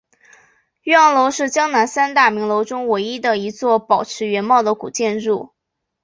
[0.81, 5.53] 岳阳楼是江南三大名楼中唯一的一座保持原貌的古建筑。